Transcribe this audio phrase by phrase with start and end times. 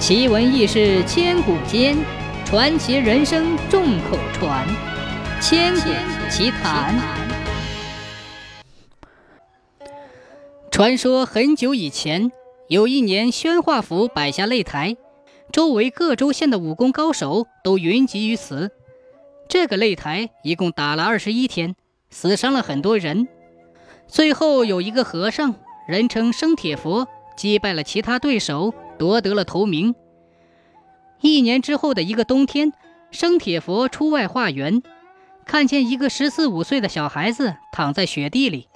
[0.00, 1.94] 奇闻异事千古间，
[2.46, 4.66] 传奇人生众口传。
[5.42, 5.90] 千古
[6.30, 6.98] 奇谈。
[10.70, 12.32] 传说很久以前，
[12.68, 14.96] 有一年，宣化府摆下擂台，
[15.52, 18.70] 周围各州县的武功高手都云集于此。
[19.50, 21.76] 这个擂台一共打了二十一天，
[22.08, 23.28] 死伤了很多人。
[24.08, 25.56] 最后有一个和尚，
[25.86, 27.06] 人称生铁佛，
[27.36, 28.72] 击败了其他对手。
[29.00, 29.94] 夺得了头名。
[31.22, 32.74] 一年之后的一个冬天，
[33.10, 34.82] 生铁佛出外化缘，
[35.46, 38.68] 看见一个十四五岁的小孩子躺在雪地里，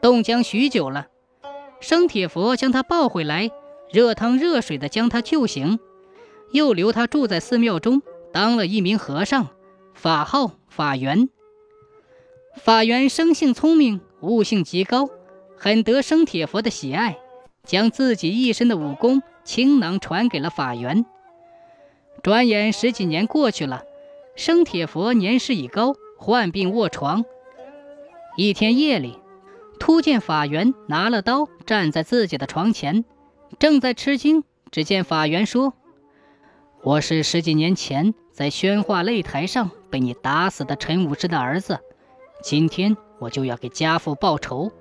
[0.00, 1.08] 冻僵许久了。
[1.78, 3.50] 生铁佛将他抱回来，
[3.92, 5.78] 热汤热水的将他救醒，
[6.52, 8.00] 又留他住在寺庙中，
[8.32, 9.48] 当了一名和尚，
[9.92, 11.28] 法号法源。
[12.56, 15.10] 法源生性聪明，悟性极高，
[15.58, 17.18] 很得生铁佛的喜爱，
[17.66, 19.22] 将自己一身的武功。
[19.44, 21.06] 倾囊传给了法源。
[22.20, 23.84] 转眼十几年过去了，
[24.34, 27.24] 生铁佛年事已高，患病卧床。
[28.36, 29.20] 一天夜里，
[29.78, 33.04] 突见法源拿了刀站在自己的床前，
[33.60, 34.42] 正在吃惊。
[34.72, 35.74] 只见法源说
[36.82, 41.78] ：“我是十几年前在宣化擂台上被你打死的陈武之的儿子，
[42.42, 44.72] 今天我就要给家父报仇。”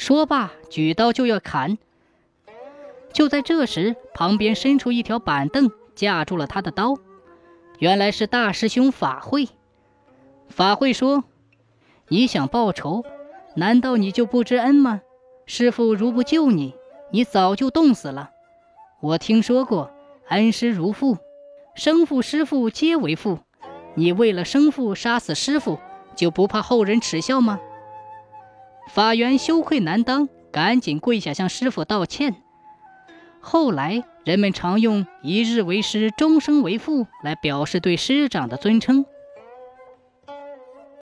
[0.00, 1.76] 说罢，举刀就要砍。
[3.12, 6.96] 就在这时，旁边伸出一条板凳，架住了他的刀。
[7.78, 9.50] 原来是大师兄法会。
[10.48, 11.24] 法会说
[12.08, 13.04] ：“你想报仇，
[13.56, 15.02] 难道你就不知恩吗？
[15.44, 16.74] 师傅如不救你，
[17.12, 18.30] 你早就冻死了。
[19.02, 19.90] 我听说过，
[20.28, 21.18] 恩师如父，
[21.74, 23.40] 生父师父皆为父。
[23.96, 25.78] 你为了生父杀死师父，
[26.16, 27.60] 就不怕后人耻笑吗？”
[28.92, 32.34] 法源羞愧难当，赶紧跪下向师傅道歉。
[33.40, 39.06] 后来，人们常用“一日为师，终生为父”来表示对师长的尊称。